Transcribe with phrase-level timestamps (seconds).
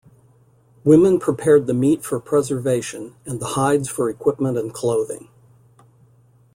[0.83, 5.29] Women prepared the meat for preservation and the hides for equipment and clothing.